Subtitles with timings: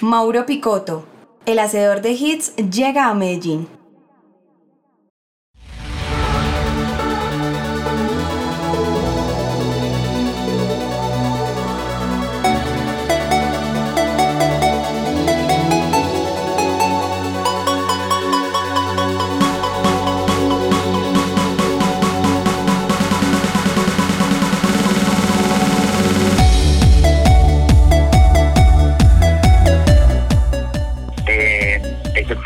[0.00, 1.04] Mauro Picotto,
[1.44, 3.77] el hacedor de hits, llega a Medellín.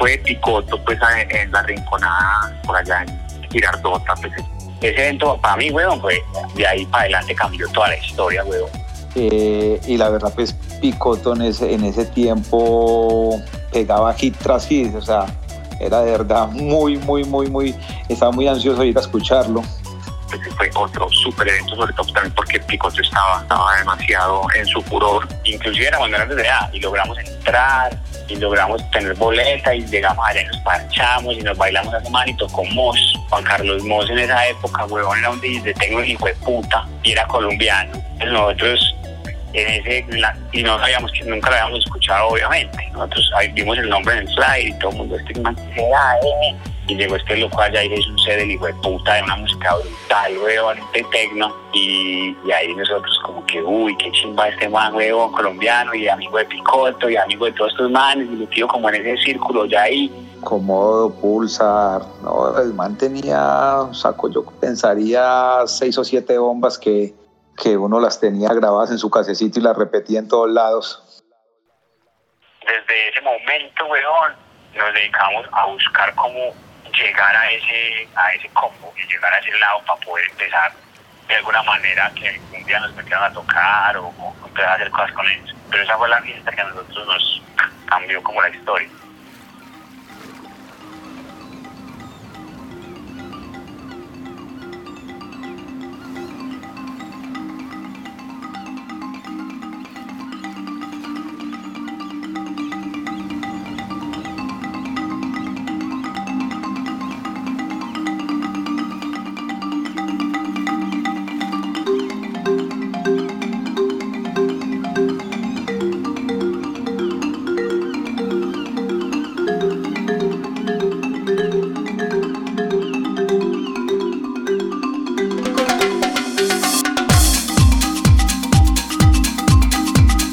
[0.03, 0.99] Fue Picoto pues
[1.31, 4.33] en la rinconada por allá en Girardota pues
[4.81, 6.21] ese evento para mí weón fue
[6.57, 8.69] de ahí para adelante cambió toda la historia weón
[9.15, 13.41] eh, y la verdad pues Picoto en ese, en ese tiempo
[13.73, 15.27] pegaba hit tras hit o sea
[15.79, 17.73] era de verdad muy muy muy muy
[18.09, 19.63] estaba muy ansioso de ir a escucharlo
[20.29, 24.81] pues fue otro super evento, sobre todo también porque Picoto estaba, estaba demasiado en su
[24.81, 25.29] furor.
[25.45, 28.01] Inclusive éramos menores de edad y logramos entrar,
[28.33, 32.31] y logramos tener boleta y llegamos allá y nos parchamos y nos bailamos a semana
[32.31, 32.99] y tocó Moss.
[33.29, 37.13] Juan Carlos Moss en esa época, huevón, era un DJ tengo hijo de puta y
[37.13, 37.93] era colombiano.
[38.13, 38.97] Entonces nosotros
[39.55, 40.07] en ese,
[40.53, 42.89] y no sabíamos que nunca lo habíamos escuchado obviamente.
[42.93, 45.35] Nosotros ahí vimos el nombre en el slide y todo el mundo este
[46.89, 49.37] y llegó este loco allá y es un set del hijo de puta de una
[49.37, 51.55] música brutal, weón, de tecno.
[51.73, 56.39] Y, y, ahí nosotros como que, uy, qué chimba este man, weón, colombiano y amigo
[56.39, 59.83] de Picoto y amigo de todos estos manes y metido como en ese círculo ya
[59.83, 60.11] ahí.
[60.43, 67.15] Comodo, Pulsar, no, el man tenía, saco, yo pensaría seis o siete bombas que,
[67.57, 71.23] que uno las tenía grabadas en su casecito y las repetía en todos lados.
[72.61, 74.33] Desde ese momento, weón,
[74.75, 76.53] nos dedicamos a buscar cómo
[76.93, 80.73] llegar a ese, a ese combo y llegar a ese lado para poder empezar
[81.29, 84.91] de alguna manera que un día nos metieran a tocar o, o empezar a hacer
[84.91, 85.55] cosas con ellos.
[85.71, 87.43] Pero esa fue la fiesta que a nosotros nos
[87.87, 88.89] cambió como la historia.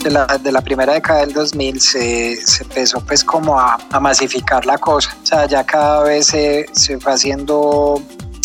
[0.10, 5.16] De la primera década del 2000 se, se empezó pues como a, masificar la cosa.
[5.22, 8.02] O sea, ya cada vez se, se fue haciendo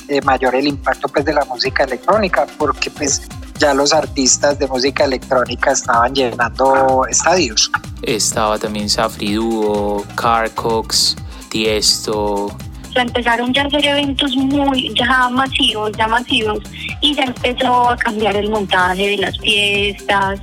[0.08, 3.22] eh, mayor el impacto pues de la música electrónica porque pues
[3.58, 7.70] ya los artistas de música electrónica estaban llenando estadios.
[8.02, 11.16] Estaba también Safri Duo, Carcox,
[11.50, 12.54] Tiesto.
[12.92, 16.58] Se empezaron ya a hacer eventos muy ya masivos, ya masivos
[17.00, 20.40] y ya empezó a cambiar el montaje de las fiestas,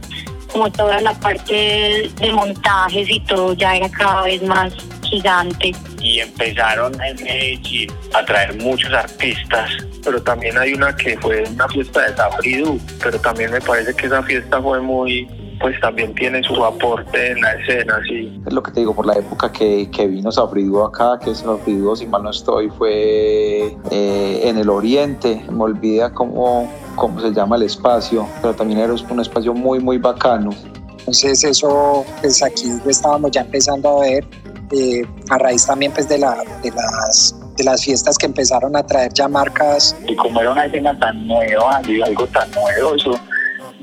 [0.52, 4.74] como toda la parte de montajes y todo ya era cada vez más
[5.04, 5.74] gigante.
[6.00, 9.70] Y empezaron en Medellín a traer muchos artistas.
[10.04, 14.08] Pero también hay una que fue una fiesta de Safridu, pero también me parece que
[14.08, 15.28] esa fiesta fue muy,
[15.60, 18.42] pues también tiene su aporte en la escena, sí.
[18.48, 21.96] Es lo que te digo, por la época que, que vino Safridu acá, que Safridu,
[21.96, 27.56] si mal no estoy, fue eh, en el oriente, me olvida cómo cómo se llama
[27.56, 30.52] el espacio, pero también era un espacio muy, muy bacano.
[31.00, 34.26] Entonces eso, pues aquí estábamos ya empezando a ver,
[34.72, 38.86] eh, a raíz también pues de, la, de, las, de las fiestas que empezaron a
[38.86, 39.96] traer ya marcas.
[40.08, 43.20] Y como era una escena tan nueva y algo tan novedoso,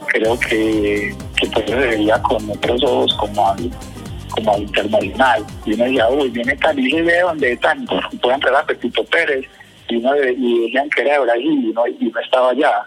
[0.06, 3.70] creo que, que pues se veía con otros ojos como al,
[4.30, 5.44] como al internacional.
[5.66, 9.44] Y uno decía, uy, viene tan y ve dónde están, pueden entrar a Pepito Pérez,
[9.88, 12.86] y uno y decían que era de Brasil y no, y no estaba allá